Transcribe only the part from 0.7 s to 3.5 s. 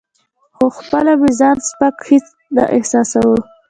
خپله مې ځان سپک هیڅ نه احساساوه.